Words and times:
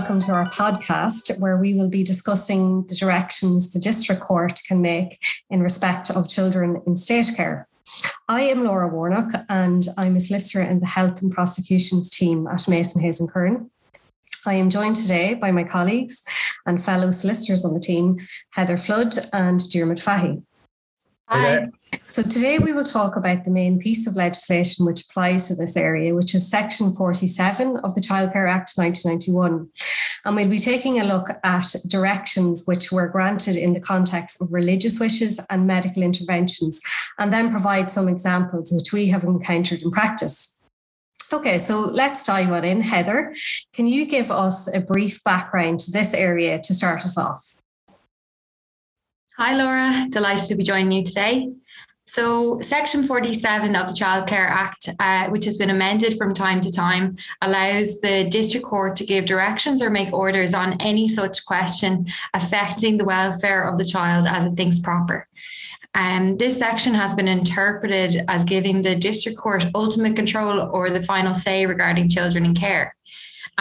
Hello, 0.00 0.12
and 0.12 0.22
welcome 0.22 0.26
to 0.26 0.32
our 0.32 0.50
podcast 0.50 1.38
where 1.40 1.58
we 1.58 1.74
will 1.74 1.88
be 1.88 2.02
discussing 2.02 2.86
the 2.86 2.94
directions 2.94 3.70
the 3.70 3.78
District 3.78 4.18
Court 4.20 4.58
can 4.66 4.80
make 4.80 5.22
in 5.50 5.62
respect 5.62 6.10
of 6.10 6.26
children 6.26 6.80
in 6.86 6.96
state 6.96 7.30
care. 7.36 7.68
I 8.26 8.40
am 8.42 8.64
Laura 8.64 8.88
Warnock, 8.88 9.44
and 9.50 9.86
I'm 9.98 10.16
a 10.16 10.20
solicitor 10.20 10.62
in 10.62 10.80
the 10.80 10.86
Health 10.86 11.20
and 11.20 11.30
Prosecutions 11.30 12.08
team 12.08 12.46
at 12.46 12.66
Mason 12.66 13.02
Hayes 13.02 13.20
and 13.20 13.30
Curran. 13.30 13.70
I 14.46 14.54
am 14.54 14.70
joined 14.70 14.96
today 14.96 15.34
by 15.34 15.50
my 15.50 15.64
colleagues 15.64 16.22
and 16.64 16.82
fellow 16.82 17.10
solicitors 17.10 17.66
on 17.66 17.74
the 17.74 17.80
team, 17.80 18.18
Heather 18.52 18.78
Flood 18.78 19.14
and 19.34 19.60
Dermot 19.70 19.98
Fahy. 19.98 20.42
Hi. 21.28 21.68
So 22.06 22.22
today 22.22 22.58
we 22.58 22.72
will 22.72 22.84
talk 22.84 23.16
about 23.16 23.44
the 23.44 23.50
main 23.50 23.78
piece 23.78 24.06
of 24.06 24.16
legislation 24.16 24.84
which 24.84 25.02
applies 25.02 25.48
to 25.48 25.54
this 25.54 25.76
area, 25.76 26.14
which 26.14 26.34
is 26.34 26.50
Section 26.50 26.92
47 26.92 27.76
of 27.78 27.94
the 27.94 28.00
Childcare 28.00 28.50
Act 28.50 28.72
1991. 28.74 29.68
And 30.24 30.36
we'll 30.36 30.48
be 30.48 30.58
taking 30.58 31.00
a 31.00 31.04
look 31.04 31.28
at 31.44 31.74
directions 31.88 32.64
which 32.66 32.92
were 32.92 33.08
granted 33.08 33.56
in 33.56 33.72
the 33.72 33.80
context 33.80 34.42
of 34.42 34.52
religious 34.52 35.00
wishes 35.00 35.40
and 35.48 35.66
medical 35.66 36.02
interventions, 36.02 36.80
and 37.18 37.32
then 37.32 37.50
provide 37.50 37.90
some 37.90 38.08
examples 38.08 38.72
which 38.72 38.92
we 38.92 39.06
have 39.06 39.24
encountered 39.24 39.82
in 39.82 39.90
practice. 39.90 40.58
Okay, 41.32 41.58
so 41.60 41.80
let's 41.80 42.24
dive 42.24 42.50
on 42.52 42.64
in. 42.64 42.82
Heather, 42.82 43.32
can 43.72 43.86
you 43.86 44.04
give 44.04 44.30
us 44.30 44.68
a 44.74 44.80
brief 44.80 45.22
background 45.22 45.80
to 45.80 45.92
this 45.92 46.12
area 46.12 46.58
to 46.64 46.74
start 46.74 47.04
us 47.04 47.16
off? 47.16 47.54
Hi, 49.38 49.54
Laura. 49.54 50.06
Delighted 50.10 50.48
to 50.48 50.56
be 50.56 50.64
joining 50.64 50.92
you 50.92 51.04
today. 51.04 51.50
So, 52.12 52.58
Section 52.58 53.04
47 53.04 53.76
of 53.76 53.86
the 53.86 53.94
Childcare 53.94 54.50
Act, 54.50 54.88
uh, 54.98 55.28
which 55.30 55.44
has 55.44 55.56
been 55.56 55.70
amended 55.70 56.18
from 56.18 56.34
time 56.34 56.60
to 56.60 56.72
time, 56.72 57.16
allows 57.40 58.00
the 58.00 58.28
district 58.30 58.66
court 58.66 58.96
to 58.96 59.04
give 59.04 59.26
directions 59.26 59.80
or 59.80 59.90
make 59.90 60.12
orders 60.12 60.52
on 60.52 60.72
any 60.80 61.06
such 61.06 61.46
question 61.46 62.08
affecting 62.34 62.98
the 62.98 63.04
welfare 63.04 63.62
of 63.62 63.78
the 63.78 63.84
child 63.84 64.26
as 64.26 64.44
it 64.44 64.56
thinks 64.56 64.80
proper. 64.80 65.28
Um, 65.94 66.36
this 66.36 66.58
section 66.58 66.94
has 66.94 67.14
been 67.14 67.28
interpreted 67.28 68.24
as 68.26 68.44
giving 68.44 68.82
the 68.82 68.96
district 68.96 69.38
court 69.38 69.66
ultimate 69.76 70.16
control 70.16 70.68
or 70.72 70.90
the 70.90 71.02
final 71.02 71.32
say 71.32 71.64
regarding 71.64 72.08
children 72.08 72.44
in 72.44 72.56
care 72.56 72.96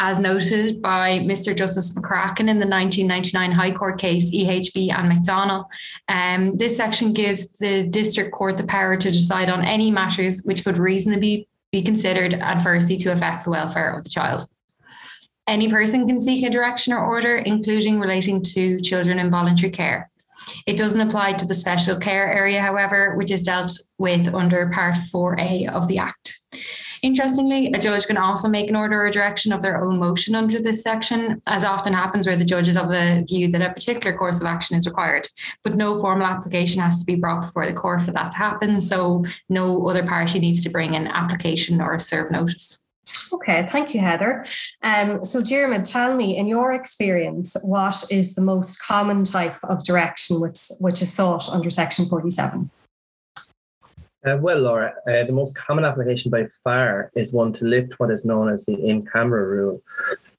as 0.01 0.17
noted 0.17 0.81
by 0.81 1.19
Mr. 1.19 1.53
Justice 1.53 1.93
McCracken 1.93 2.47
in 2.47 2.57
the 2.57 2.65
1999 2.65 3.51
High 3.51 3.73
Court 3.73 3.99
case 3.99 4.33
EHB 4.33 4.93
and 4.93 5.11
McDonnell. 5.11 5.65
Um, 6.07 6.55
this 6.55 6.77
section 6.77 7.11
gives 7.11 7.57
the 7.57 7.89
district 7.89 8.31
court 8.31 8.55
the 8.55 8.63
power 8.63 8.95
to 8.95 9.11
decide 9.11 9.49
on 9.49 9.65
any 9.65 9.91
matters 9.91 10.43
which 10.45 10.63
could 10.63 10.77
reasonably 10.77 11.49
be 11.73 11.83
considered 11.83 12.33
adversely 12.35 12.95
to 12.95 13.11
affect 13.11 13.43
the 13.43 13.49
welfare 13.49 13.93
of 13.93 14.05
the 14.05 14.09
child. 14.09 14.49
Any 15.47 15.69
person 15.69 16.07
can 16.07 16.21
seek 16.21 16.45
a 16.45 16.49
direction 16.49 16.93
or 16.93 17.05
order, 17.05 17.35
including 17.35 17.99
relating 17.99 18.41
to 18.53 18.79
children 18.79 19.19
in 19.19 19.29
voluntary 19.29 19.71
care. 19.71 20.09
It 20.65 20.77
doesn't 20.77 21.01
apply 21.01 21.33
to 21.33 21.45
the 21.45 21.53
special 21.53 21.97
care 21.99 22.31
area, 22.31 22.61
however, 22.61 23.15
which 23.17 23.31
is 23.31 23.41
dealt 23.41 23.77
with 23.97 24.33
under 24.33 24.69
Part 24.69 24.95
4A 24.95 25.69
of 25.69 25.89
the 25.89 25.97
Act. 25.97 26.39
Interestingly, 27.01 27.71
a 27.71 27.79
judge 27.79 28.05
can 28.07 28.17
also 28.17 28.47
make 28.47 28.69
an 28.69 28.75
order 28.75 29.05
or 29.05 29.09
direction 29.09 29.51
of 29.51 29.61
their 29.61 29.81
own 29.81 29.99
motion 29.99 30.35
under 30.35 30.59
this 30.59 30.83
section, 30.83 31.41
as 31.47 31.63
often 31.63 31.93
happens 31.93 32.27
where 32.27 32.35
the 32.35 32.45
judge 32.45 32.67
is 32.67 32.77
of 32.77 32.91
a 32.91 33.23
view 33.27 33.49
that 33.51 33.61
a 33.61 33.73
particular 33.73 34.15
course 34.15 34.39
of 34.39 34.47
action 34.47 34.77
is 34.77 34.87
required, 34.87 35.27
but 35.63 35.75
no 35.75 35.97
formal 35.99 36.27
application 36.27 36.81
has 36.81 36.99
to 36.99 37.05
be 37.05 37.15
brought 37.15 37.41
before 37.41 37.65
the 37.65 37.73
court 37.73 38.01
for 38.01 38.11
that 38.11 38.31
to 38.31 38.37
happen. 38.37 38.81
So 38.81 39.23
no 39.47 39.87
other 39.87 40.05
party 40.05 40.39
needs 40.39 40.63
to 40.63 40.69
bring 40.69 40.95
an 40.95 41.07
application 41.07 41.81
or 41.81 41.97
serve 41.99 42.31
notice. 42.31 42.83
Okay, 43.33 43.67
thank 43.69 43.93
you, 43.93 44.01
Heather. 44.01 44.45
Um, 44.83 45.23
so, 45.23 45.41
Jeremy, 45.41 45.83
tell 45.83 46.15
me, 46.15 46.37
in 46.37 46.47
your 46.47 46.73
experience, 46.73 47.55
what 47.63 48.03
is 48.11 48.35
the 48.35 48.41
most 48.41 48.81
common 48.81 49.23
type 49.23 49.57
of 49.63 49.83
direction 49.83 50.41
which, 50.41 50.59
which 50.79 51.01
is 51.01 51.13
sought 51.13 51.49
under 51.49 51.69
Section 51.69 52.05
47? 52.05 52.69
Uh, 54.25 54.37
well, 54.41 54.59
Laura, 54.59 54.93
uh, 55.07 55.23
the 55.23 55.31
most 55.31 55.55
common 55.55 55.85
application 55.85 56.29
by 56.29 56.45
far 56.63 57.09
is 57.15 57.31
one 57.31 57.53
to 57.53 57.63
lift 57.63 57.99
what 57.99 58.11
is 58.11 58.25
known 58.25 58.49
as 58.49 58.65
the 58.65 58.73
in 58.73 59.05
camera 59.05 59.45
rule. 59.45 59.81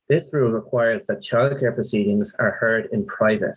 This 0.09 0.31
rule 0.35 0.51
requires 0.51 1.07
that 1.07 1.23
childcare 1.23 1.75
proceedings 1.75 2.35
are 2.39 2.51
heard 2.51 2.89
in 2.93 3.07
private. 3.07 3.55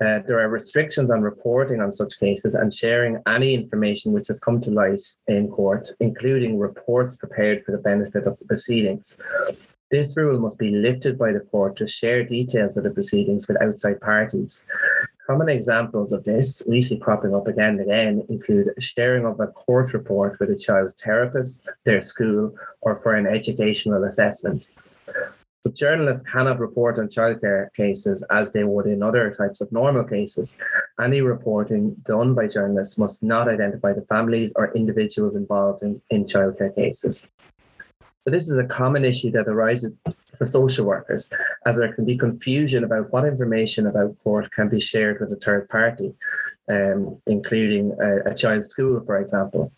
Uh, 0.00 0.20
there 0.26 0.40
are 0.40 0.48
restrictions 0.48 1.10
on 1.10 1.20
reporting 1.20 1.82
on 1.82 1.92
such 1.92 2.18
cases 2.18 2.54
and 2.54 2.72
sharing 2.72 3.20
any 3.26 3.52
information 3.54 4.12
which 4.12 4.28
has 4.28 4.40
come 4.40 4.60
to 4.62 4.70
light 4.70 5.02
in 5.26 5.48
court, 5.48 5.90
including 6.00 6.58
reports 6.58 7.16
prepared 7.16 7.62
for 7.64 7.72
the 7.72 7.78
benefit 7.78 8.26
of 8.26 8.38
the 8.38 8.44
proceedings. 8.46 9.18
This 9.90 10.16
rule 10.16 10.40
must 10.40 10.58
be 10.58 10.70
lifted 10.70 11.18
by 11.18 11.32
the 11.32 11.40
court 11.40 11.76
to 11.76 11.86
share 11.86 12.24
details 12.24 12.76
of 12.76 12.84
the 12.84 12.90
proceedings 12.90 13.46
with 13.46 13.60
outside 13.60 14.00
parties. 14.00 14.66
Common 15.26 15.48
examples 15.48 16.12
of 16.12 16.22
this 16.24 16.62
we 16.68 16.82
see 16.82 16.98
cropping 16.98 17.34
up 17.34 17.48
again 17.48 17.70
and 17.70 17.80
again 17.80 18.26
include 18.28 18.74
sharing 18.78 19.24
of 19.24 19.40
a 19.40 19.46
court 19.46 19.94
report 19.94 20.38
with 20.38 20.50
a 20.50 20.56
child's 20.56 20.94
therapist, 20.94 21.66
their 21.84 22.02
school, 22.02 22.54
or 22.82 22.96
for 22.96 23.14
an 23.14 23.26
educational 23.26 24.04
assessment. 24.04 24.66
So 25.62 25.70
journalists 25.70 26.28
cannot 26.28 26.58
report 26.58 26.98
on 26.98 27.08
childcare 27.08 27.72
cases 27.72 28.22
as 28.30 28.52
they 28.52 28.64
would 28.64 28.84
in 28.84 29.02
other 29.02 29.30
types 29.30 29.62
of 29.62 29.72
normal 29.72 30.04
cases. 30.04 30.58
Any 31.00 31.22
reporting 31.22 31.94
done 32.04 32.34
by 32.34 32.46
journalists 32.46 32.98
must 32.98 33.22
not 33.22 33.48
identify 33.48 33.94
the 33.94 34.02
families 34.02 34.52
or 34.56 34.74
individuals 34.74 35.36
involved 35.36 35.82
in, 35.82 36.02
in 36.10 36.26
childcare 36.26 36.74
cases. 36.74 37.30
So 38.24 38.30
this 38.30 38.50
is 38.50 38.58
a 38.58 38.64
common 38.64 39.06
issue 39.06 39.30
that 39.30 39.48
arises 39.48 39.94
for 40.36 40.46
social 40.46 40.86
workers, 40.86 41.30
as 41.66 41.76
there 41.76 41.92
can 41.92 42.04
be 42.04 42.16
confusion 42.16 42.84
about 42.84 43.12
what 43.12 43.24
information 43.24 43.86
about 43.86 44.16
court 44.22 44.50
can 44.52 44.68
be 44.68 44.80
shared 44.80 45.20
with 45.20 45.32
a 45.32 45.36
third 45.36 45.68
party, 45.68 46.14
um, 46.68 47.16
including 47.26 47.96
a, 48.00 48.30
a 48.30 48.34
child's 48.34 48.68
school, 48.68 49.02
for 49.04 49.18
example. 49.18 49.72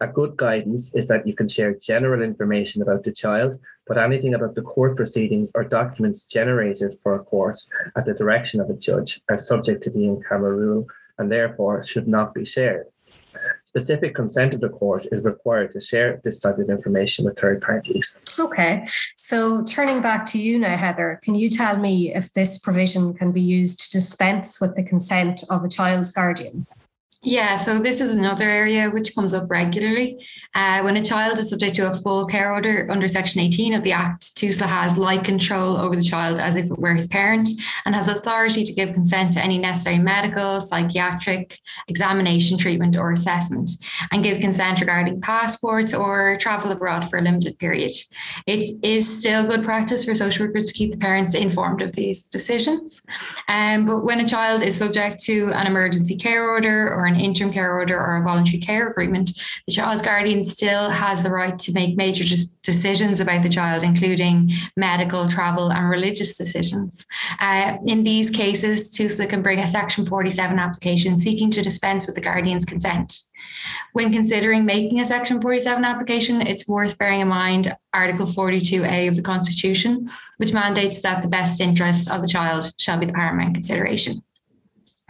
A 0.00 0.06
good 0.06 0.36
guidance 0.36 0.94
is 0.94 1.08
that 1.08 1.26
you 1.26 1.34
can 1.34 1.48
share 1.48 1.74
general 1.74 2.22
information 2.22 2.80
about 2.80 3.04
the 3.04 3.12
child, 3.12 3.58
but 3.86 3.98
anything 3.98 4.34
about 4.34 4.54
the 4.54 4.62
court 4.62 4.96
proceedings 4.96 5.52
or 5.54 5.64
documents 5.64 6.22
generated 6.22 6.94
for 7.02 7.16
a 7.16 7.24
court 7.24 7.58
at 7.96 8.06
the 8.06 8.14
direction 8.14 8.60
of 8.60 8.70
a 8.70 8.74
judge 8.74 9.20
are 9.28 9.36
subject 9.36 9.82
to 9.84 9.90
the 9.90 10.04
in 10.04 10.22
camera 10.22 10.52
rule 10.52 10.86
and 11.18 11.30
therefore 11.30 11.84
should 11.84 12.08
not 12.08 12.32
be 12.32 12.44
shared 12.44 12.86
specific 13.70 14.16
consent 14.16 14.52
of 14.52 14.60
the 14.60 14.68
court 14.68 15.06
is 15.12 15.22
required 15.22 15.72
to 15.72 15.80
share 15.80 16.20
this 16.24 16.40
type 16.40 16.58
of 16.58 16.68
information 16.68 17.24
with 17.24 17.38
third 17.38 17.62
parties. 17.62 18.18
Okay. 18.36 18.84
So 19.16 19.62
turning 19.62 20.02
back 20.02 20.26
to 20.32 20.42
you 20.42 20.58
now, 20.58 20.76
Heather, 20.76 21.20
can 21.22 21.36
you 21.36 21.48
tell 21.48 21.78
me 21.78 22.12
if 22.12 22.32
this 22.32 22.58
provision 22.58 23.14
can 23.14 23.30
be 23.30 23.40
used 23.40 23.78
to 23.80 23.90
dispense 23.92 24.60
with 24.60 24.74
the 24.74 24.82
consent 24.82 25.44
of 25.48 25.62
a 25.62 25.68
child's 25.68 26.10
guardian? 26.10 26.66
Yeah, 27.22 27.56
so 27.56 27.78
this 27.78 28.00
is 28.00 28.14
another 28.14 28.48
area 28.48 28.88
which 28.88 29.14
comes 29.14 29.34
up 29.34 29.50
regularly. 29.50 30.26
Uh, 30.54 30.80
when 30.80 30.96
a 30.96 31.04
child 31.04 31.38
is 31.38 31.50
subject 31.50 31.74
to 31.74 31.90
a 31.90 31.94
full 31.94 32.24
care 32.24 32.50
order 32.50 32.88
under 32.90 33.06
Section 33.06 33.42
18 33.42 33.74
of 33.74 33.84
the 33.84 33.92
Act, 33.92 34.34
TUSLA 34.36 34.66
has 34.66 34.96
like 34.96 35.22
control 35.22 35.76
over 35.76 35.94
the 35.94 36.02
child 36.02 36.38
as 36.38 36.56
if 36.56 36.70
it 36.70 36.78
were 36.78 36.94
his 36.94 37.06
parent 37.08 37.50
and 37.84 37.94
has 37.94 38.08
authority 38.08 38.64
to 38.64 38.72
give 38.72 38.94
consent 38.94 39.34
to 39.34 39.44
any 39.44 39.58
necessary 39.58 39.98
medical, 39.98 40.62
psychiatric, 40.62 41.58
examination, 41.88 42.56
treatment, 42.56 42.96
or 42.96 43.12
assessment, 43.12 43.70
and 44.12 44.24
give 44.24 44.40
consent 44.40 44.80
regarding 44.80 45.20
passports 45.20 45.92
or 45.92 46.38
travel 46.40 46.72
abroad 46.72 47.10
for 47.10 47.18
a 47.18 47.22
limited 47.22 47.58
period. 47.58 47.92
It 48.46 48.64
is 48.82 49.20
still 49.20 49.46
good 49.46 49.62
practice 49.62 50.06
for 50.06 50.14
social 50.14 50.46
workers 50.46 50.68
to 50.68 50.72
keep 50.72 50.90
the 50.90 50.96
parents 50.96 51.34
informed 51.34 51.82
of 51.82 51.92
these 51.92 52.28
decisions. 52.28 53.04
Um, 53.46 53.84
but 53.84 54.04
when 54.06 54.20
a 54.20 54.26
child 54.26 54.62
is 54.62 54.74
subject 54.74 55.22
to 55.24 55.52
an 55.52 55.66
emergency 55.66 56.16
care 56.16 56.48
order 56.48 56.94
or 56.94 57.09
an 57.14 57.20
interim 57.20 57.52
care 57.52 57.74
order 57.74 57.98
or 57.98 58.16
a 58.16 58.22
voluntary 58.22 58.58
care 58.58 58.88
agreement, 58.88 59.32
the 59.66 59.72
child's 59.72 60.02
guardian 60.02 60.42
still 60.44 60.88
has 60.90 61.22
the 61.22 61.30
right 61.30 61.58
to 61.58 61.72
make 61.72 61.96
major 61.96 62.24
decisions 62.62 63.20
about 63.20 63.42
the 63.42 63.48
child, 63.48 63.82
including 63.82 64.52
medical, 64.76 65.28
travel, 65.28 65.72
and 65.72 65.90
religious 65.90 66.36
decisions. 66.36 67.06
Uh, 67.40 67.76
in 67.86 68.04
these 68.04 68.30
cases, 68.30 68.90
TUSLA 68.92 69.28
can 69.28 69.42
bring 69.42 69.58
a 69.58 69.66
Section 69.66 70.06
47 70.06 70.58
application 70.58 71.16
seeking 71.16 71.50
to 71.50 71.62
dispense 71.62 72.06
with 72.06 72.14
the 72.14 72.20
guardian's 72.20 72.64
consent. 72.64 73.20
When 73.92 74.12
considering 74.12 74.64
making 74.64 75.00
a 75.00 75.04
Section 75.04 75.40
47 75.40 75.84
application, 75.84 76.40
it's 76.40 76.68
worth 76.68 76.96
bearing 76.98 77.20
in 77.20 77.28
mind 77.28 77.76
Article 77.92 78.26
42A 78.26 79.08
of 79.08 79.16
the 79.16 79.22
Constitution, 79.22 80.08
which 80.38 80.54
mandates 80.54 81.02
that 81.02 81.22
the 81.22 81.28
best 81.28 81.60
interests 81.60 82.08
of 82.10 82.22
the 82.22 82.28
child 82.28 82.72
shall 82.78 82.98
be 82.98 83.06
the 83.06 83.12
paramount 83.12 83.54
consideration. 83.54 84.22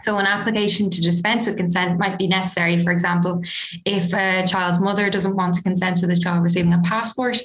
So, 0.01 0.17
an 0.17 0.25
application 0.25 0.89
to 0.89 1.01
dispense 1.01 1.45
with 1.45 1.57
consent 1.57 1.99
might 1.99 2.17
be 2.17 2.27
necessary, 2.27 2.79
for 2.79 2.91
example, 2.91 3.41
if 3.85 4.13
a 4.13 4.45
child's 4.47 4.79
mother 4.81 5.09
doesn't 5.09 5.35
want 5.35 5.53
to 5.55 5.61
consent 5.61 5.97
to 5.97 6.07
the 6.07 6.15
child 6.15 6.43
receiving 6.43 6.73
a 6.73 6.81
passport, 6.83 7.37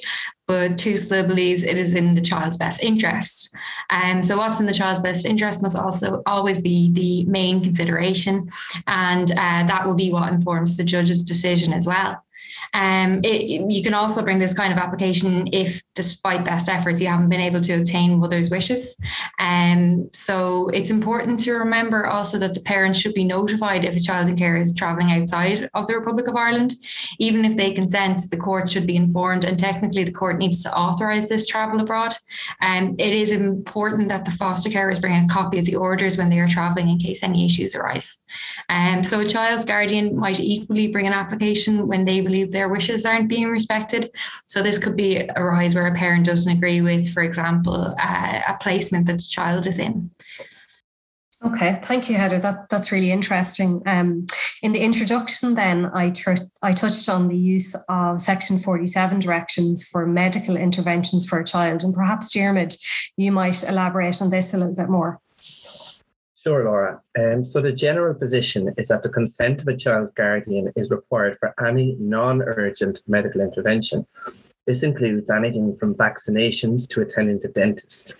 but 0.47 0.71
TUSLA 0.71 1.27
believes 1.27 1.63
it 1.63 1.77
is 1.77 1.93
in 1.93 2.15
the 2.15 2.21
child's 2.21 2.57
best 2.57 2.81
interest. 2.81 3.53
And 3.89 4.17
um, 4.17 4.21
so, 4.23 4.37
what's 4.37 4.59
in 4.59 4.65
the 4.65 4.73
child's 4.73 4.99
best 4.99 5.25
interest 5.25 5.61
must 5.61 5.77
also 5.77 6.23
always 6.25 6.59
be 6.59 6.91
the 6.93 7.25
main 7.29 7.61
consideration, 7.61 8.49
and 8.87 9.29
uh, 9.31 9.67
that 9.67 9.85
will 9.85 9.95
be 9.95 10.11
what 10.11 10.33
informs 10.33 10.77
the 10.77 10.83
judge's 10.83 11.23
decision 11.23 11.73
as 11.73 11.85
well. 11.85 12.23
Um, 12.73 13.21
it, 13.23 13.71
you 13.71 13.81
can 13.83 13.93
also 13.93 14.23
bring 14.23 14.39
this 14.39 14.53
kind 14.53 14.71
of 14.71 14.79
application 14.79 15.49
if, 15.53 15.81
despite 15.95 16.45
best 16.45 16.69
efforts, 16.69 17.01
you 17.01 17.07
haven't 17.07 17.29
been 17.29 17.41
able 17.41 17.61
to 17.61 17.73
obtain 17.73 18.19
mother's 18.19 18.49
wishes. 18.49 18.99
Um, 19.39 20.09
so 20.13 20.69
it's 20.69 20.89
important 20.89 21.39
to 21.41 21.53
remember 21.53 22.05
also 22.05 22.37
that 22.39 22.53
the 22.53 22.59
parents 22.61 22.99
should 22.99 23.13
be 23.13 23.23
notified 23.23 23.85
if 23.85 23.95
a 23.95 23.99
child 23.99 24.29
in 24.29 24.37
care 24.37 24.57
is 24.57 24.75
travelling 24.75 25.11
outside 25.11 25.69
of 25.73 25.87
the 25.87 25.95
Republic 25.95 26.27
of 26.27 26.35
Ireland. 26.35 26.73
Even 27.19 27.45
if 27.45 27.57
they 27.57 27.73
consent, 27.73 28.21
the 28.31 28.37
court 28.37 28.69
should 28.69 28.85
be 28.85 28.95
informed, 28.95 29.43
and 29.45 29.57
technically 29.57 30.03
the 30.03 30.11
court 30.11 30.37
needs 30.37 30.63
to 30.63 30.75
authorise 30.77 31.29
this 31.29 31.47
travel 31.47 31.81
abroad. 31.81 32.13
Um, 32.61 32.95
it 32.99 33.13
is 33.13 33.31
important 33.31 34.09
that 34.09 34.25
the 34.25 34.31
foster 34.31 34.69
carers 34.69 35.01
bring 35.01 35.13
a 35.13 35.27
copy 35.27 35.59
of 35.59 35.65
the 35.65 35.75
orders 35.75 36.17
when 36.17 36.29
they 36.29 36.39
are 36.39 36.47
travelling 36.47 36.89
in 36.89 36.97
case 36.97 37.23
any 37.23 37.45
issues 37.45 37.75
arise. 37.75 38.23
Um, 38.69 39.03
so 39.03 39.19
a 39.19 39.27
child's 39.27 39.65
guardian 39.65 40.15
might 40.15 40.39
equally 40.39 40.87
bring 40.87 41.07
an 41.07 41.13
application 41.13 41.87
when 41.87 42.05
they 42.05 42.21
believe 42.21 42.36
their 42.45 42.69
wishes 42.69 43.05
aren't 43.05 43.29
being 43.29 43.49
respected. 43.49 44.11
So 44.45 44.61
this 44.61 44.77
could 44.77 44.95
be 44.95 45.29
arise 45.35 45.75
where 45.75 45.87
a 45.87 45.95
parent 45.95 46.25
doesn't 46.25 46.51
agree 46.51 46.81
with, 46.81 47.11
for 47.13 47.23
example, 47.23 47.95
uh, 47.99 48.39
a 48.47 48.57
placement 48.59 49.07
that 49.07 49.17
the 49.17 49.27
child 49.29 49.67
is 49.67 49.79
in. 49.79 50.11
Okay, 51.45 51.79
thank 51.83 52.09
you, 52.09 52.15
Heather. 52.15 52.39
That, 52.39 52.67
that's 52.69 52.91
really 52.91 53.11
interesting. 53.11 53.83
Um, 53.85 54.25
in 54.63 54.71
the 54.71 54.79
introduction, 54.79 55.53
then, 55.53 55.85
I, 55.93 56.11
I 56.63 56.73
touched 56.73 57.07
on 57.07 57.27
the 57.27 57.37
use 57.37 57.75
of 57.87 58.19
Section 58.19 58.57
47 58.57 59.19
directions 59.19 59.87
for 59.87 60.07
medical 60.07 60.57
interventions 60.57 61.27
for 61.27 61.39
a 61.39 61.45
child. 61.45 61.83
And 61.83 61.93
perhaps, 61.93 62.33
Diarmuid, 62.33 62.75
you 63.17 63.31
might 63.31 63.63
elaborate 63.63 64.19
on 64.19 64.31
this 64.31 64.53
a 64.53 64.57
little 64.57 64.73
bit 64.73 64.89
more. 64.89 65.21
Sure, 66.47 66.63
Laura. 66.63 67.01
Um, 67.19 67.43
so 67.43 67.59
the 67.59 67.73
general 67.73 68.13
position 68.13 68.73
is 68.77 68.87
that 68.87 69.03
the 69.03 69.09
consent 69.09 69.59
of 69.59 69.67
a 69.67 69.75
child's 69.75 70.13
guardian 70.13 70.71
is 70.77 70.89
required 70.89 71.37
for 71.41 71.53
any 71.61 71.97
non-urgent 71.99 73.01
medical 73.05 73.41
intervention. 73.41 74.07
This 74.65 74.81
includes 74.81 75.29
anything 75.29 75.75
from 75.75 75.93
vaccinations 75.93 76.87
to 76.91 77.01
attending 77.01 77.39
the 77.41 77.49
dentist. 77.49 78.15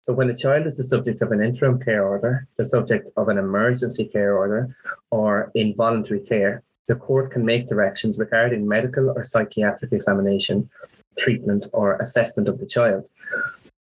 So 0.00 0.12
when 0.12 0.30
a 0.30 0.36
child 0.36 0.66
is 0.66 0.76
the 0.76 0.82
subject 0.82 1.22
of 1.22 1.30
an 1.30 1.40
interim 1.40 1.78
care 1.78 2.04
order, 2.04 2.48
the 2.56 2.64
subject 2.64 3.08
of 3.16 3.28
an 3.28 3.38
emergency 3.38 4.06
care 4.06 4.36
order, 4.36 4.74
or 5.12 5.52
involuntary 5.54 6.22
care, 6.22 6.64
the 6.88 6.96
court 6.96 7.30
can 7.30 7.44
make 7.44 7.68
directions 7.68 8.18
regarding 8.18 8.66
medical 8.66 9.10
or 9.10 9.22
psychiatric 9.22 9.92
examination, 9.92 10.68
treatment, 11.16 11.66
or 11.72 11.98
assessment 11.98 12.48
of 12.48 12.58
the 12.58 12.66
child. 12.66 13.08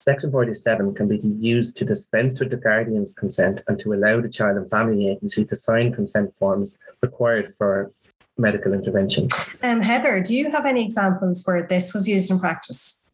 Section 0.03 0.31
47 0.31 0.95
can 0.95 1.07
be 1.07 1.17
used 1.39 1.77
to 1.77 1.85
dispense 1.85 2.37
with 2.41 2.49
the 2.49 2.57
guardian's 2.57 3.13
consent 3.13 3.63
and 3.69 3.79
to 3.79 3.93
allow 3.93 4.19
the 4.19 4.27
child 4.27 4.57
and 4.57 4.69
family 4.69 5.07
agency 5.07 5.45
to 5.45 5.55
sign 5.55 5.93
consent 5.93 6.33
forms 6.37 6.77
required 7.01 7.55
for 7.55 7.89
medical 8.37 8.73
intervention. 8.73 9.29
Um, 9.61 9.81
Heather, 9.81 10.19
do 10.19 10.35
you 10.35 10.51
have 10.51 10.65
any 10.65 10.83
examples 10.83 11.43
where 11.45 11.65
this 11.65 11.93
was 11.93 12.05
used 12.05 12.29
in 12.29 12.37
practice? 12.37 13.05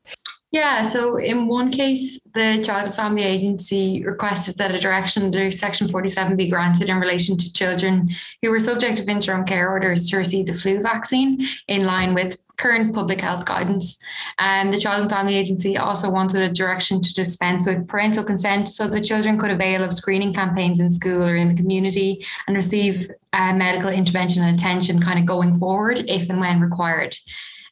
Yeah, 0.51 0.81
so 0.81 1.17
in 1.17 1.47
one 1.47 1.69
case, 1.69 2.19
the 2.33 2.63
Child 2.65 2.85
and 2.85 2.95
Family 2.95 3.21
Agency 3.21 4.03
requested 4.03 4.57
that 4.57 4.73
a 4.73 4.79
direction 4.79 5.21
under 5.25 5.51
Section 5.51 5.87
47 5.87 6.35
be 6.37 6.49
granted 6.49 6.89
in 6.89 6.97
relation 6.97 7.37
to 7.37 7.53
children 7.53 8.09
who 8.41 8.49
were 8.49 8.59
subject 8.59 8.99
of 8.99 9.07
interim 9.07 9.45
care 9.45 9.69
orders 9.69 10.09
to 10.09 10.17
receive 10.17 10.47
the 10.47 10.55
flu 10.55 10.81
vaccine 10.81 11.45
in 11.67 11.85
line 11.85 12.15
with 12.15 12.41
current 12.59 12.93
public 12.93 13.21
health 13.21 13.45
guidance. 13.45 13.97
And 14.37 14.71
the 14.71 14.77
Child 14.77 15.01
and 15.01 15.09
Family 15.09 15.35
Agency 15.35 15.77
also 15.77 16.11
wanted 16.11 16.41
a 16.41 16.53
direction 16.53 17.01
to 17.01 17.13
dispense 17.13 17.65
with 17.65 17.87
parental 17.87 18.23
consent 18.23 18.67
so 18.67 18.87
that 18.87 19.05
children 19.05 19.39
could 19.39 19.49
avail 19.49 19.83
of 19.83 19.93
screening 19.93 20.33
campaigns 20.33 20.79
in 20.79 20.91
school 20.91 21.23
or 21.23 21.35
in 21.35 21.49
the 21.49 21.55
community 21.55 22.25
and 22.47 22.55
receive 22.55 23.09
uh, 23.33 23.53
medical 23.53 23.89
intervention 23.89 24.43
and 24.43 24.55
attention 24.55 25.01
kind 25.01 25.19
of 25.19 25.25
going 25.25 25.55
forward 25.55 25.99
if 26.07 26.29
and 26.29 26.39
when 26.39 26.59
required. 26.59 27.15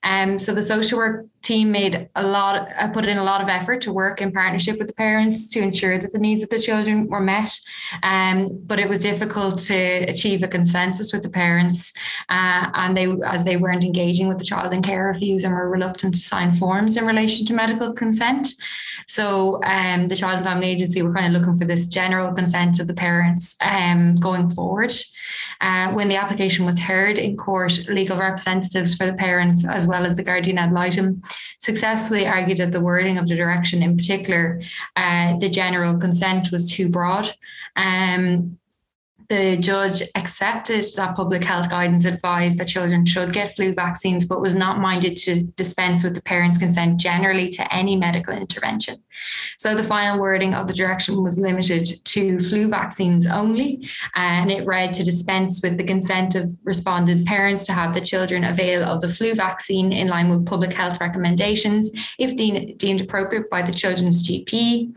Um, 0.04 0.40
so 0.40 0.54
the 0.54 0.64
social 0.64 1.00
work 1.00 1.26
team 1.48 1.72
made 1.72 2.10
a 2.16 2.26
lot, 2.36 2.68
uh, 2.78 2.90
put 2.92 3.06
in 3.06 3.18
a 3.18 3.24
lot 3.24 3.42
of 3.42 3.48
effort 3.48 3.80
to 3.82 3.94
work 3.94 4.22
in 4.22 4.32
partnership 4.32 4.78
with 4.78 4.88
the 4.88 4.94
parents 4.94 5.48
to 5.54 5.60
ensure 5.60 5.98
that 5.98 6.12
the 6.12 6.20
needs 6.20 6.44
of 6.44 6.50
the 6.50 6.60
children 6.60 7.08
were 7.08 7.22
met. 7.22 7.52
Um, 8.04 8.36
but 8.66 8.80
it 8.80 8.90
was 8.90 9.00
difficult 9.00 9.58
to 9.72 9.80
achieve 10.14 10.44
a 10.44 10.48
consensus 10.48 11.14
with 11.14 11.24
the 11.24 11.30
parents, 11.30 11.94
uh, 12.30 12.70
and 12.74 12.98
they, 12.98 13.08
as 13.26 13.46
they 13.46 13.58
weren't 13.58 13.86
engaging 13.86 14.28
with 14.28 14.40
the 14.40 14.50
child 14.54 14.74
in 14.74 14.82
care 14.82 15.06
reviews 15.06 15.44
and 15.44 15.54
were 15.54 15.70
reluctant 15.70 16.14
to 16.16 16.20
sign 16.20 16.54
forms 16.54 16.98
in 16.98 17.06
relation 17.06 17.46
to 17.46 17.54
medical 17.54 17.94
consent. 17.94 18.48
So 19.08 19.62
um, 19.64 20.08
the 20.08 20.16
Child 20.16 20.38
and 20.38 20.46
Family 20.46 20.68
Agency 20.68 21.02
were 21.02 21.14
kind 21.14 21.28
of 21.28 21.40
looking 21.40 21.56
for 21.56 21.66
this 21.66 21.88
general 21.88 22.34
consent 22.34 22.80
of 22.80 22.88
the 22.88 22.94
parents 22.94 23.56
um, 23.62 24.16
going 24.16 24.50
forward. 24.50 24.92
Uh, 25.62 25.94
when 25.94 26.08
the 26.08 26.16
application 26.16 26.66
was 26.66 26.80
heard 26.80 27.18
in 27.18 27.36
court, 27.36 27.88
legal 27.90 28.18
representatives 28.18 28.96
for 28.96 29.06
the 29.06 29.14
parents, 29.14 29.68
as 29.68 29.88
well 29.88 30.06
as 30.06 30.18
the 30.18 30.24
guardian 30.24 30.58
ad 30.58 30.72
litem, 30.72 31.22
successfully 31.60 32.28
argued 32.28 32.58
that 32.58 32.72
the 32.72 32.82
wording 32.82 33.18
of 33.18 33.28
the 33.28 33.36
direction, 33.36 33.84
in 33.84 33.98
particular, 33.98 34.62
uh, 34.96 35.38
the 35.38 35.50
general 35.50 35.98
consent 36.00 36.52
was 36.52 36.72
too 36.72 36.90
broad. 36.90 37.30
Um, 37.76 38.58
the 39.30 39.58
judge 39.58 40.02
accepted 40.16 40.86
that 40.96 41.16
public 41.16 41.44
health 41.44 41.70
guidance 41.70 42.06
advised 42.06 42.58
that 42.60 42.68
children 42.68 43.06
should 43.06 43.34
get 43.34 43.54
flu 43.54 43.74
vaccines, 43.74 44.26
but 44.26 44.42
was 44.42 44.56
not 44.56 44.80
minded 44.80 45.18
to 45.18 45.44
dispense 45.58 46.04
with 46.04 46.16
the 46.16 46.22
parents' 46.22 46.58
consent 46.58 47.00
generally 47.00 47.50
to 47.50 47.74
any 47.74 47.98
medical 47.98 48.34
intervention. 48.34 48.96
So 49.58 49.76
the 49.76 49.84
final 49.84 50.20
wording 50.20 50.54
of 50.54 50.68
the 50.68 50.74
direction 50.74 51.24
was 51.24 51.40
limited 51.40 51.90
to 52.06 52.40
flu 52.40 52.68
vaccines 52.68 53.26
only, 53.26 53.88
and 54.16 54.52
it 54.52 54.66
read 54.66 54.94
to 54.96 55.04
dispense 55.04 55.62
with 55.62 55.78
the 55.78 55.84
consent 55.84 56.36
of 56.36 56.56
respondent 56.64 57.28
parents 57.28 57.66
to 57.66 57.74
have 57.74 57.94
the 57.94 58.02
children 58.02 58.44
avail 58.44 58.84
of 58.84 59.02
the 59.02 59.10
flu 59.10 59.34
vaccine 59.34 59.92
in 59.92 60.08
line 60.08 60.30
with 60.30 60.46
public 60.46 60.74
health 60.74 61.00
recommendations 61.02 61.92
if 62.20 62.36
deemed, 62.36 62.78
deemed 62.78 63.02
appropriate 63.02 63.50
by 63.50 63.62
the 63.62 63.74
children's 63.74 64.28
GP 64.28 64.94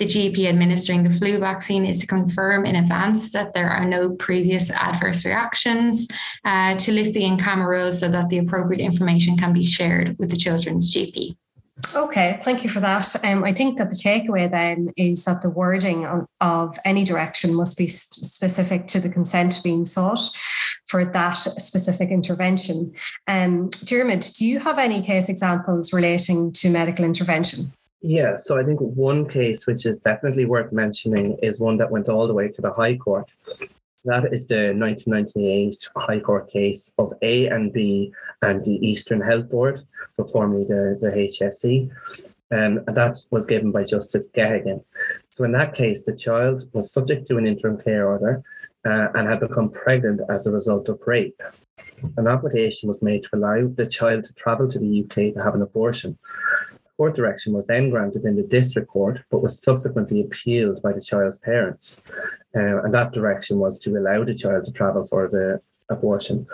the 0.00 0.06
GP 0.06 0.46
administering 0.46 1.02
the 1.02 1.10
flu 1.10 1.38
vaccine 1.38 1.84
is 1.84 2.00
to 2.00 2.06
confirm 2.06 2.64
in 2.64 2.76
advance 2.76 3.32
that 3.32 3.52
there 3.52 3.68
are 3.68 3.84
no 3.84 4.08
previous 4.16 4.70
adverse 4.70 5.26
reactions, 5.26 6.08
uh, 6.46 6.74
to 6.78 6.90
lift 6.90 7.12
the 7.12 7.22
in 7.22 7.36
camera 7.36 7.68
rule 7.68 7.92
so 7.92 8.08
that 8.08 8.30
the 8.30 8.38
appropriate 8.38 8.82
information 8.82 9.36
can 9.36 9.52
be 9.52 9.62
shared 9.62 10.16
with 10.18 10.30
the 10.30 10.38
children's 10.38 10.94
GP. 10.94 11.36
Okay, 11.96 12.40
thank 12.42 12.62
you 12.62 12.70
for 12.70 12.80
that. 12.80 13.24
Um, 13.24 13.44
I 13.44 13.52
think 13.52 13.78
that 13.78 13.90
the 13.90 13.96
takeaway 13.96 14.50
then 14.50 14.92
is 14.96 15.24
that 15.24 15.42
the 15.42 15.50
wording 15.50 16.06
of, 16.06 16.26
of 16.40 16.78
any 16.84 17.04
direction 17.04 17.54
must 17.54 17.76
be 17.78 17.86
specific 17.86 18.86
to 18.88 19.00
the 19.00 19.08
consent 19.08 19.60
being 19.62 19.84
sought 19.84 20.20
for 20.86 21.04
that 21.04 21.34
specific 21.34 22.10
intervention. 22.10 22.92
Um, 23.28 23.70
Diarmuid, 23.84 24.24
do 24.36 24.46
you 24.46 24.58
have 24.58 24.78
any 24.78 25.00
case 25.00 25.28
examples 25.28 25.92
relating 25.92 26.52
to 26.54 26.70
medical 26.70 27.04
intervention? 27.04 27.72
Yeah, 28.02 28.36
so 28.36 28.58
I 28.58 28.64
think 28.64 28.80
one 28.80 29.28
case 29.28 29.66
which 29.66 29.84
is 29.84 30.00
definitely 30.00 30.46
worth 30.46 30.72
mentioning 30.72 31.36
is 31.42 31.60
one 31.60 31.76
that 31.78 31.90
went 31.90 32.08
all 32.08 32.26
the 32.26 32.34
way 32.34 32.48
to 32.48 32.62
the 32.62 32.72
High 32.72 32.96
Court. 32.96 33.28
That 34.04 34.32
is 34.32 34.46
the 34.46 34.72
1998 34.74 35.88
High 35.94 36.20
Court 36.20 36.50
case 36.50 36.92
of 36.96 37.12
A 37.20 37.48
and 37.48 37.70
B 37.70 38.12
and 38.40 38.64
the 38.64 38.76
Eastern 38.86 39.20
Health 39.20 39.50
Board, 39.50 39.82
so 40.16 40.24
formerly 40.24 40.64
the, 40.64 40.98
the 41.00 41.10
HSE. 41.10 41.90
Um, 42.52 42.82
and 42.86 42.96
that 42.96 43.18
was 43.30 43.44
given 43.44 43.72
by 43.72 43.84
Justice 43.84 44.26
Geoghegan. 44.34 44.82
So 45.28 45.44
in 45.44 45.52
that 45.52 45.74
case, 45.74 46.04
the 46.04 46.16
child 46.16 46.66
was 46.72 46.92
subject 46.92 47.28
to 47.28 47.36
an 47.36 47.46
interim 47.46 47.78
care 47.78 48.08
order 48.08 48.42
uh, 48.86 49.08
and 49.14 49.28
had 49.28 49.40
become 49.40 49.70
pregnant 49.70 50.22
as 50.30 50.46
a 50.46 50.50
result 50.50 50.88
of 50.88 51.02
rape. 51.06 51.40
An 52.16 52.26
application 52.26 52.88
was 52.88 53.02
made 53.02 53.24
to 53.24 53.28
allow 53.34 53.68
the 53.68 53.86
child 53.86 54.24
to 54.24 54.32
travel 54.32 54.66
to 54.68 54.78
the 54.78 55.04
UK 55.04 55.34
to 55.34 55.42
have 55.44 55.54
an 55.54 55.62
abortion 55.62 56.18
court 57.00 57.16
direction 57.16 57.54
was 57.54 57.66
then 57.66 57.88
granted 57.88 58.26
in 58.26 58.36
the 58.36 58.42
district 58.42 58.88
court, 58.88 59.22
but 59.30 59.42
was 59.42 59.62
subsequently 59.62 60.20
appealed 60.20 60.82
by 60.82 60.92
the 60.92 61.00
child's 61.00 61.38
parents. 61.38 62.04
Uh, 62.54 62.82
and 62.82 62.92
that 62.92 63.10
direction 63.12 63.58
was 63.58 63.78
to 63.78 63.96
allow 63.96 64.22
the 64.22 64.34
child 64.34 64.66
to 64.66 64.70
travel 64.70 65.06
for 65.06 65.26
the 65.26 65.62
abortion. 65.88 66.46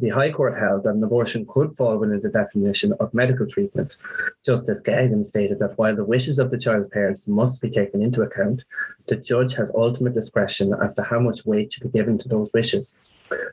The 0.00 0.08
High 0.08 0.32
Court 0.32 0.58
held 0.58 0.82
that 0.82 0.96
an 0.96 1.04
abortion 1.04 1.46
could 1.46 1.76
fall 1.76 1.98
within 1.98 2.20
the 2.20 2.30
definition 2.30 2.94
of 2.98 3.14
medical 3.14 3.46
treatment. 3.46 3.96
Justice 4.44 4.82
Geoghegan 4.82 5.24
stated 5.24 5.60
that 5.60 5.78
while 5.78 5.94
the 5.94 6.10
wishes 6.14 6.40
of 6.40 6.50
the 6.50 6.58
child's 6.58 6.90
parents 6.90 7.28
must 7.28 7.62
be 7.62 7.70
taken 7.70 8.02
into 8.02 8.22
account, 8.22 8.64
the 9.06 9.14
judge 9.14 9.54
has 9.54 9.70
ultimate 9.76 10.14
discretion 10.14 10.74
as 10.82 10.96
to 10.96 11.04
how 11.04 11.20
much 11.20 11.46
weight 11.46 11.72
should 11.72 11.84
be 11.84 11.96
given 11.96 12.18
to 12.18 12.28
those 12.28 12.52
wishes. 12.52 12.98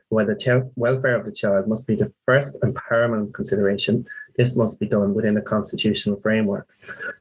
While 0.08 0.26
the 0.26 0.34
ch- 0.34 0.68
welfare 0.74 1.14
of 1.14 1.24
the 1.26 1.38
child 1.42 1.68
must 1.68 1.86
be 1.86 1.94
the 1.94 2.12
first 2.26 2.58
and 2.62 2.74
paramount 2.74 3.34
consideration, 3.34 4.04
this 4.38 4.56
must 4.56 4.80
be 4.80 4.86
done 4.86 5.12
within 5.12 5.36
a 5.36 5.42
constitutional 5.42 6.16
framework. 6.16 6.68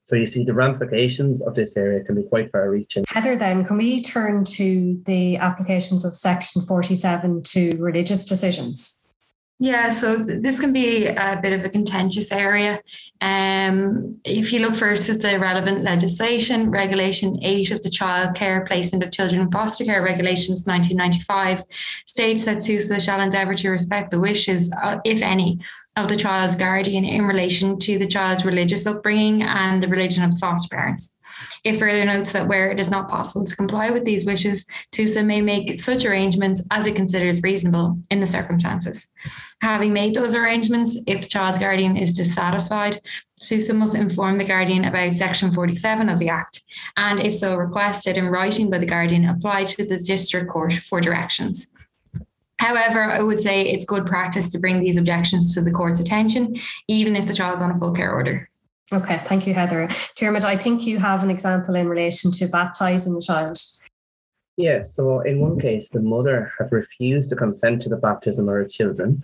So 0.03 0.15
you 0.15 0.27
see 0.27 0.45
the 0.45 0.53
ramifications 0.53 1.41
of 1.41 1.55
this 1.55 1.75
area 1.75 2.03
can 2.03 2.15
be 2.15 2.23
quite 2.23 2.51
far 2.51 2.69
reaching. 2.69 3.03
Heather, 3.09 3.35
then, 3.35 3.65
can 3.65 3.77
we 3.77 4.01
turn 4.01 4.45
to 4.45 5.01
the 5.05 5.37
applications 5.37 6.05
of 6.05 6.13
Section 6.13 6.61
47 6.61 7.41
to 7.41 7.77
religious 7.77 8.25
decisions? 8.25 9.03
Yeah, 9.59 9.89
so 9.89 10.23
th- 10.23 10.43
this 10.43 10.59
can 10.59 10.71
be 10.71 11.07
a 11.07 11.39
bit 11.41 11.53
of 11.53 11.65
a 11.65 11.69
contentious 11.69 12.31
area. 12.31 12.79
Um, 13.21 14.19
if 14.23 14.53
you 14.53 14.59
look 14.59 14.75
first 14.75 15.09
at 15.09 15.21
the 15.21 15.39
relevant 15.39 15.81
legislation, 15.81 16.69
Regulation 16.69 17.43
8 17.43 17.71
of 17.71 17.81
the 17.81 17.89
Child 17.89 18.35
Care 18.35 18.63
Placement 18.65 19.03
of 19.03 19.11
Children 19.11 19.41
in 19.41 19.51
Foster 19.51 19.83
Care 19.83 20.03
Regulations 20.03 20.67
1995 20.67 21.63
states 22.05 22.45
that 22.45 22.57
TUSLA 22.57 22.99
shall 23.03 23.19
endeavour 23.19 23.55
to 23.55 23.69
respect 23.69 24.11
the 24.11 24.19
wishes, 24.19 24.71
uh, 24.83 24.99
if 25.03 25.23
any, 25.23 25.59
of 25.97 26.07
the 26.07 26.15
child's 26.15 26.55
guardian 26.55 27.03
in 27.03 27.25
relation 27.25 27.77
to 27.79 27.97
the 27.97 28.07
child's 28.07 28.45
religious 28.45 28.85
upbringing 28.85 29.41
and 29.41 29.81
the 29.81 29.87
religion 29.87 30.23
of 30.23 30.29
the 30.31 30.37
foster 30.37 30.75
parents. 30.75 31.17
It 31.63 31.77
further 31.77 32.05
notes 32.05 32.31
that 32.33 32.47
where 32.47 32.71
it 32.71 32.79
is 32.79 32.91
not 32.91 33.09
possible 33.09 33.45
to 33.45 33.55
comply 33.55 33.89
with 33.89 34.05
these 34.05 34.25
wishes, 34.25 34.67
TUSLA 34.91 35.25
may 35.25 35.41
make 35.41 35.79
such 35.79 36.05
arrangements 36.05 36.65
as 36.71 36.85
it 36.85 36.95
considers 36.95 37.41
reasonable 37.41 37.97
in 38.11 38.19
the 38.19 38.27
circumstances. 38.27 39.11
Having 39.61 39.93
made 39.93 40.13
those 40.13 40.35
arrangements, 40.35 40.99
if 41.07 41.21
the 41.21 41.27
child's 41.27 41.57
guardian 41.57 41.97
is 41.97 42.15
dissatisfied, 42.15 43.01
TUSLA 43.39 43.75
must 43.75 43.95
inform 43.95 44.37
the 44.37 44.45
guardian 44.45 44.85
about 44.85 45.13
Section 45.13 45.51
47 45.51 46.09
of 46.09 46.19
the 46.19 46.29
Act, 46.29 46.61
and 46.95 47.19
if 47.19 47.33
so 47.33 47.55
requested 47.55 48.17
in 48.17 48.27
writing 48.27 48.69
by 48.69 48.77
the 48.77 48.85
guardian, 48.85 49.25
apply 49.25 49.63
to 49.63 49.85
the 49.85 49.97
district 49.97 50.49
court 50.49 50.73
for 50.73 51.01
directions. 51.01 51.73
However, 52.59 53.03
I 53.03 53.21
would 53.21 53.39
say 53.39 53.63
it's 53.63 53.85
good 53.85 54.05
practice 54.05 54.49
to 54.51 54.59
bring 54.59 54.79
these 54.79 54.97
objections 54.97 55.53
to 55.53 55.61
the 55.61 55.71
court's 55.71 55.99
attention, 55.99 56.59
even 56.87 57.15
if 57.15 57.27
the 57.27 57.33
child's 57.33 57.61
on 57.61 57.71
a 57.71 57.75
full 57.75 57.93
care 57.93 58.11
order. 58.11 58.47
Okay, 58.91 59.17
thank 59.25 59.45
you, 59.45 59.53
Heather. 59.53 59.89
Dermot, 60.15 60.45
I 60.45 60.55
think 60.55 60.85
you 60.85 60.97
have 60.97 61.21
an 61.21 61.29
example 61.29 61.75
in 61.75 61.89
relation 61.89 62.31
to 62.31 62.47
baptising 62.47 63.13
the 63.13 63.21
child. 63.21 63.57
Yeah, 64.55 64.81
so 64.81 65.19
in 65.19 65.39
one 65.39 65.59
case, 65.59 65.89
the 65.89 65.99
mother 65.99 66.51
had 66.57 66.71
refused 66.71 67.29
to 67.29 67.35
consent 67.35 67.81
to 67.83 67.89
the 67.89 67.97
baptism 67.97 68.49
of 68.49 68.55
her 68.55 68.65
children 68.65 69.21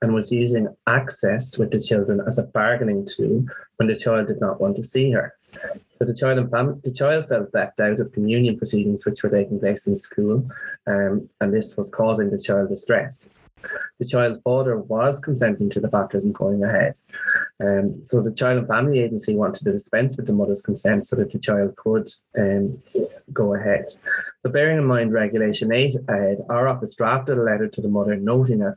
and 0.00 0.14
was 0.14 0.32
using 0.32 0.74
access 0.86 1.58
with 1.58 1.70
the 1.70 1.80
children 1.80 2.22
as 2.26 2.38
a 2.38 2.44
bargaining 2.44 3.06
tool 3.06 3.44
when 3.76 3.88
the 3.88 3.96
child 3.96 4.28
did 4.28 4.40
not 4.40 4.58
want 4.58 4.76
to 4.76 4.82
see 4.82 5.10
her. 5.10 5.34
So 5.98 6.04
the 6.04 6.14
child 6.14 6.38
and 6.38 6.50
fam- 6.50 6.80
the 6.82 6.92
child 6.92 7.28
felt 7.28 7.52
left 7.52 7.80
out 7.80 8.00
of 8.00 8.12
communion 8.12 8.56
proceedings 8.56 9.04
which 9.04 9.22
were 9.22 9.30
taking 9.30 9.60
place 9.60 9.86
in 9.86 9.94
school, 9.94 10.48
um, 10.86 11.28
and 11.40 11.52
this 11.52 11.76
was 11.76 11.90
causing 11.90 12.30
the 12.30 12.40
child 12.40 12.70
distress. 12.70 13.28
The 13.98 14.06
child's 14.06 14.40
father 14.42 14.78
was 14.78 15.18
consenting 15.18 15.68
to 15.70 15.80
the 15.80 15.88
baptism 15.88 16.32
going 16.32 16.64
ahead. 16.64 16.94
Um, 17.62 18.00
so 18.06 18.22
the 18.22 18.32
Child 18.32 18.58
and 18.58 18.68
Family 18.68 19.00
Agency 19.00 19.34
wanted 19.34 19.64
to 19.64 19.72
dispense 19.72 20.16
with 20.16 20.26
the 20.26 20.32
mother's 20.32 20.62
consent 20.62 21.06
so 21.06 21.16
that 21.16 21.30
the 21.30 21.38
child 21.38 21.76
could 21.76 22.10
um, 22.38 22.82
go 23.32 23.54
ahead. 23.54 23.90
So 24.42 24.50
bearing 24.50 24.78
in 24.78 24.86
mind 24.86 25.12
Regulation 25.12 25.70
8, 25.70 25.96
uh, 26.08 26.12
our 26.48 26.68
office 26.68 26.94
drafted 26.94 27.36
a 27.36 27.42
letter 27.42 27.68
to 27.68 27.80
the 27.82 27.88
mother 27.88 28.16
noting 28.16 28.60
that 28.60 28.76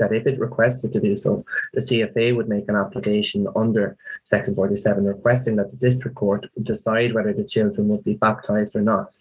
that 0.00 0.12
if 0.12 0.26
it 0.26 0.40
requested 0.40 0.92
to 0.92 1.00
do 1.00 1.16
so, 1.16 1.44
the 1.72 1.80
CFA 1.80 2.34
would 2.34 2.48
make 2.48 2.68
an 2.68 2.74
application 2.74 3.46
under 3.54 3.96
Section 4.24 4.54
47 4.56 5.04
requesting 5.04 5.56
that 5.56 5.70
the 5.70 5.76
district 5.76 6.16
court 6.16 6.46
decide 6.62 7.14
whether 7.14 7.32
the 7.32 7.44
children 7.44 7.88
would 7.88 8.02
be 8.02 8.14
baptised 8.14 8.74
or 8.74 8.80
not. 8.80 9.12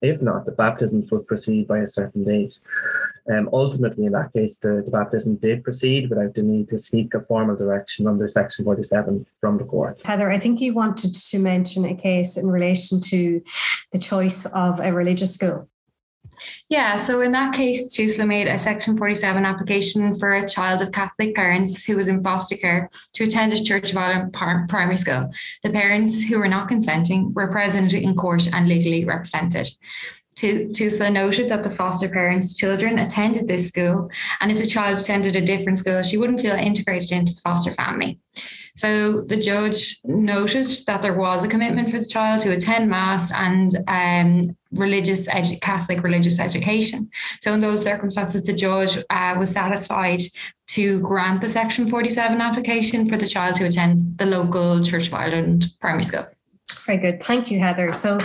If 0.00 0.20
not, 0.20 0.46
the 0.46 0.52
baptisms 0.52 1.10
would 1.12 1.28
proceed 1.28 1.68
by 1.68 1.78
a 1.78 1.86
certain 1.86 2.24
date. 2.24 2.58
Um, 3.32 3.48
ultimately, 3.52 4.04
in 4.06 4.12
that 4.12 4.32
case, 4.32 4.56
the, 4.56 4.82
the 4.84 4.90
baptism 4.90 5.36
did 5.36 5.62
proceed 5.62 6.10
without 6.10 6.34
the 6.34 6.42
need 6.42 6.68
to 6.70 6.78
seek 6.78 7.14
a 7.14 7.20
formal 7.20 7.54
direction 7.54 8.08
under 8.08 8.26
Section 8.26 8.64
47 8.64 9.26
from 9.38 9.58
the 9.58 9.64
court. 9.64 10.00
Heather, 10.04 10.28
I 10.28 10.38
think 10.38 10.60
you 10.60 10.74
wanted 10.74 11.14
to 11.14 11.38
mention 11.38 11.84
a 11.84 11.94
case 11.94 12.36
in 12.36 12.48
relation 12.48 13.00
to 13.00 13.42
the 13.92 14.00
choice 14.00 14.44
of 14.46 14.80
a 14.80 14.92
religious 14.92 15.34
school. 15.34 15.68
Yeah, 16.68 16.96
so 16.96 17.20
in 17.20 17.32
that 17.32 17.54
case, 17.54 17.94
TUSLA 17.94 18.26
made 18.26 18.48
a 18.48 18.58
Section 18.58 18.96
47 18.96 19.44
application 19.44 20.14
for 20.14 20.32
a 20.32 20.48
child 20.48 20.82
of 20.82 20.92
Catholic 20.92 21.34
parents 21.34 21.84
who 21.84 21.96
was 21.96 22.08
in 22.08 22.22
foster 22.22 22.56
care 22.56 22.88
to 23.14 23.24
attend 23.24 23.52
a 23.52 23.62
Church 23.62 23.90
of 23.90 23.98
Ireland 23.98 24.32
primary 24.32 24.96
school. 24.96 25.30
The 25.62 25.70
parents 25.70 26.22
who 26.22 26.38
were 26.38 26.48
not 26.48 26.68
consenting 26.68 27.32
were 27.34 27.52
present 27.52 27.92
in 27.92 28.14
court 28.14 28.48
and 28.52 28.68
legally 28.68 29.04
represented. 29.04 29.68
TUSLA 30.36 31.12
noted 31.12 31.48
that 31.48 31.62
the 31.62 31.70
foster 31.70 32.08
parents' 32.08 32.54
children 32.54 32.98
attended 32.98 33.46
this 33.46 33.68
school, 33.68 34.10
and 34.40 34.50
if 34.50 34.58
the 34.58 34.66
child 34.66 34.98
attended 34.98 35.36
a 35.36 35.44
different 35.44 35.78
school, 35.78 36.02
she 36.02 36.16
wouldn't 36.16 36.40
feel 36.40 36.54
integrated 36.54 37.12
into 37.12 37.32
the 37.32 37.40
foster 37.42 37.70
family. 37.70 38.18
So 38.74 39.20
the 39.20 39.36
judge 39.36 40.00
noted 40.04 40.66
that 40.86 41.02
there 41.02 41.14
was 41.14 41.44
a 41.44 41.48
commitment 41.48 41.90
for 41.90 41.98
the 41.98 42.06
child 42.06 42.40
to 42.42 42.52
attend 42.52 42.88
mass 42.88 43.30
and 43.32 43.76
um, 43.86 44.42
religious 44.72 45.28
edu- 45.28 45.60
Catholic 45.60 46.02
religious 46.02 46.40
education. 46.40 47.10
So 47.40 47.52
in 47.52 47.60
those 47.60 47.84
circumstances, 47.84 48.46
the 48.46 48.54
judge 48.54 48.96
uh, 49.10 49.36
was 49.38 49.50
satisfied 49.50 50.20
to 50.68 51.00
grant 51.00 51.42
the 51.42 51.48
Section 51.48 51.86
47 51.86 52.40
application 52.40 53.04
for 53.06 53.18
the 53.18 53.26
child 53.26 53.56
to 53.56 53.66
attend 53.66 53.98
the 54.16 54.26
local 54.26 54.82
Church 54.82 55.08
of 55.08 55.14
Ireland 55.14 55.66
primary 55.80 56.04
school. 56.04 56.26
Very 56.84 56.98
good. 56.98 57.22
Thank 57.22 57.50
you, 57.50 57.58
Heather. 57.58 57.92
So 57.92 58.18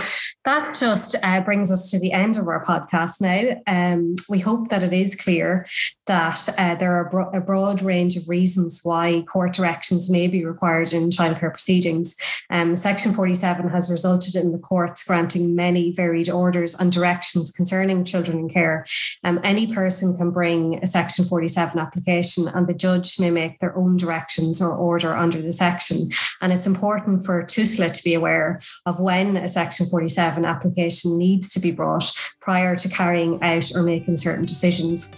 that 0.44 0.74
just 0.78 1.16
uh, 1.22 1.40
brings 1.40 1.70
us 1.70 1.90
to 1.90 1.98
the 1.98 2.12
end 2.12 2.36
of 2.36 2.48
our 2.48 2.64
podcast 2.64 3.20
now. 3.20 3.60
Um, 3.66 4.14
we 4.28 4.38
hope 4.38 4.68
that 4.68 4.82
it 4.82 4.92
is 4.92 5.14
clear 5.14 5.66
that 6.06 6.48
uh, 6.56 6.74
there 6.76 6.94
are 6.94 7.10
bro- 7.10 7.30
a 7.32 7.40
broad 7.40 7.82
range 7.82 8.16
of 8.16 8.28
reasons 8.28 8.80
why 8.82 9.22
court 9.28 9.52
directions 9.52 10.08
may 10.08 10.26
be 10.26 10.44
required 10.44 10.92
in 10.92 11.10
childcare 11.10 11.50
proceedings. 11.50 12.16
Um, 12.50 12.76
Section 12.76 13.12
47 13.12 13.68
has 13.68 13.90
resulted 13.90 14.36
in 14.36 14.52
the 14.52 14.58
courts 14.58 15.04
granting 15.04 15.54
many 15.54 15.92
varied 15.92 16.30
orders 16.30 16.74
and 16.74 16.90
directions 16.90 17.50
concerning 17.50 18.04
children 18.04 18.38
in 18.38 18.48
care. 18.48 18.86
Um, 19.24 19.40
any 19.44 19.72
person 19.72 20.16
can 20.16 20.30
bring 20.30 20.82
a 20.82 20.86
Section 20.86 21.24
47 21.24 21.78
application, 21.78 22.48
and 22.48 22.66
the 22.66 22.74
judge 22.74 23.20
may 23.20 23.30
make 23.30 23.58
their 23.60 23.76
own 23.76 23.96
directions 23.96 24.62
or 24.62 24.74
order 24.74 25.16
under 25.16 25.42
the 25.42 25.52
section. 25.52 26.10
And 26.40 26.52
it's 26.52 26.66
important 26.66 27.24
for 27.24 27.42
TUSLA 27.42 27.92
to 27.92 28.04
be 28.04 28.14
aware 28.14 28.37
of 28.86 29.00
when 29.00 29.36
a 29.36 29.48
Section 29.48 29.86
47 29.86 30.44
application 30.44 31.18
needs 31.18 31.50
to 31.50 31.60
be 31.60 31.72
brought 31.72 32.10
prior 32.40 32.76
to 32.76 32.88
carrying 32.88 33.42
out 33.42 33.70
or 33.74 33.82
making 33.82 34.16
certain 34.16 34.44
decisions. 34.44 35.14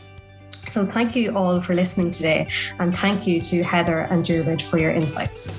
So, 0.50 0.86
thank 0.86 1.16
you 1.16 1.36
all 1.36 1.60
for 1.60 1.74
listening 1.74 2.10
today, 2.10 2.48
and 2.78 2.96
thank 2.96 3.26
you 3.26 3.40
to 3.40 3.62
Heather 3.62 4.00
and 4.00 4.24
Dermot 4.24 4.62
for 4.62 4.78
your 4.78 4.92
insights. 4.92 5.58